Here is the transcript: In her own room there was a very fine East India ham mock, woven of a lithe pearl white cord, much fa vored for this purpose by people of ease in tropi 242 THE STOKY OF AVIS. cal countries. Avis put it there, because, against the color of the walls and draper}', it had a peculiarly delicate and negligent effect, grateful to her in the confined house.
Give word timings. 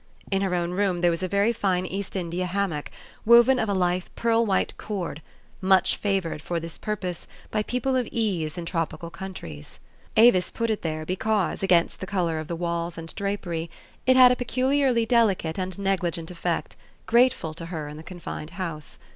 In 0.31 0.41
her 0.41 0.55
own 0.55 0.71
room 0.71 1.01
there 1.01 1.11
was 1.11 1.21
a 1.21 1.27
very 1.27 1.53
fine 1.53 1.85
East 1.85 2.15
India 2.15 2.47
ham 2.47 2.71
mock, 2.71 2.89
woven 3.23 3.59
of 3.59 3.69
a 3.69 3.73
lithe 3.75 4.05
pearl 4.15 4.43
white 4.43 4.75
cord, 4.75 5.21
much 5.61 5.95
fa 5.95 6.19
vored 6.19 6.41
for 6.41 6.59
this 6.59 6.79
purpose 6.79 7.27
by 7.51 7.61
people 7.61 7.95
of 7.95 8.07
ease 8.11 8.57
in 8.57 8.65
tropi 8.65 8.97
242 8.99 9.57
THE 9.57 9.61
STOKY 9.61 9.61
OF 9.61 9.61
AVIS. 9.61 9.69
cal 9.69 9.79
countries. 9.79 9.79
Avis 10.17 10.51
put 10.51 10.69
it 10.71 10.81
there, 10.81 11.05
because, 11.05 11.61
against 11.61 11.99
the 11.99 12.07
color 12.07 12.39
of 12.39 12.47
the 12.47 12.55
walls 12.55 12.97
and 12.97 13.13
draper}', 13.13 13.67
it 14.07 14.15
had 14.15 14.31
a 14.31 14.35
peculiarly 14.35 15.05
delicate 15.05 15.59
and 15.59 15.77
negligent 15.77 16.31
effect, 16.31 16.75
grateful 17.05 17.53
to 17.53 17.67
her 17.67 17.87
in 17.87 17.97
the 17.97 18.01
confined 18.01 18.49
house. 18.57 18.97